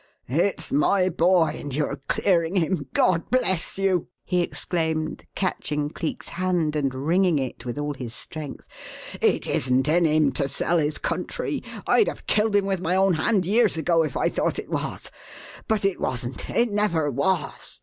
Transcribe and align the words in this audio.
"It's 0.27 0.71
my 0.71 1.09
boy 1.09 1.49
and 1.59 1.75
you're 1.75 2.01
clearing 2.09 2.55
him 2.55 2.87
God 2.91 3.29
bless 3.29 3.77
you!" 3.77 4.07
he 4.23 4.41
exclaimed, 4.41 5.25
catching 5.35 5.91
Cleek's 5.91 6.29
hand 6.29 6.75
and 6.75 6.91
wringing 6.91 7.37
it 7.37 7.65
with 7.67 7.77
all 7.77 7.93
his 7.93 8.11
strength. 8.15 8.67
"It 9.21 9.45
isn't 9.45 9.87
in 9.87 10.05
him 10.05 10.31
to 10.31 10.47
sell 10.49 10.79
his 10.79 10.97
country; 10.97 11.61
I'd 11.85 12.07
have 12.07 12.25
killed 12.25 12.55
him 12.55 12.65
with 12.65 12.81
my 12.81 12.95
own 12.95 13.13
hand 13.13 13.45
years 13.45 13.77
ago, 13.77 14.01
if 14.01 14.17
I 14.17 14.27
thought 14.27 14.57
it 14.57 14.71
was. 14.71 15.11
But 15.67 15.85
it 15.85 15.99
wasn't 15.99 16.49
it 16.49 16.71
never 16.71 17.11
was! 17.11 17.79